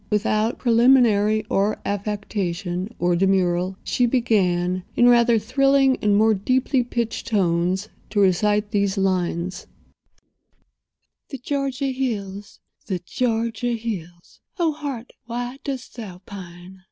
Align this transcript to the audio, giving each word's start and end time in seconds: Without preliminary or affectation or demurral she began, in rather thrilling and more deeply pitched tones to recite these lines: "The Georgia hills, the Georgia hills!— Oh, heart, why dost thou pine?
Without 0.09 0.57
preliminary 0.57 1.45
or 1.47 1.77
affectation 1.85 2.91
or 2.97 3.15
demurral 3.15 3.75
she 3.83 4.07
began, 4.07 4.81
in 4.95 5.07
rather 5.07 5.37
thrilling 5.37 5.95
and 5.97 6.15
more 6.17 6.33
deeply 6.33 6.83
pitched 6.83 7.27
tones 7.27 7.87
to 8.09 8.19
recite 8.19 8.71
these 8.71 8.97
lines: 8.97 9.67
"The 11.29 11.37
Georgia 11.37 11.91
hills, 11.91 12.59
the 12.87 12.97
Georgia 13.05 13.73
hills!— 13.73 14.39
Oh, 14.57 14.71
heart, 14.71 15.13
why 15.27 15.59
dost 15.63 15.95
thou 15.97 16.19
pine? 16.25 16.79